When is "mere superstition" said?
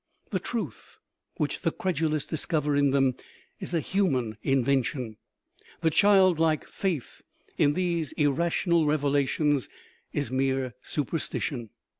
10.31-11.69